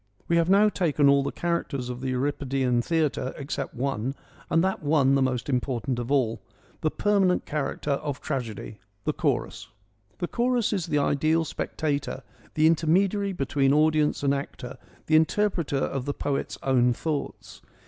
[0.27, 4.15] We have now taken all the characters of the Euripidean theatre, except one,
[4.49, 6.41] and that one the most important of all—
[6.81, 9.67] the permanent character of tragedy, the chorus.
[10.17, 12.23] The chorus is the ideal spectator,
[12.55, 17.61] the intermediary between audience and actor, the interpreter of the poet's own thoughts.